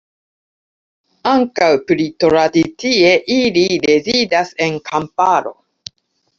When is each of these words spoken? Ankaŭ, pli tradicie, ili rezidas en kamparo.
Ankaŭ, 1.31 1.67
pli 1.91 2.07
tradicie, 2.25 3.13
ili 3.37 3.69
rezidas 3.87 4.59
en 4.69 4.83
kamparo. 4.91 5.59